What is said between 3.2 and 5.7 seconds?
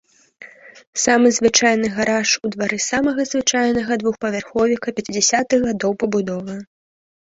звычайнага двухпавярховіка пяцідзясятых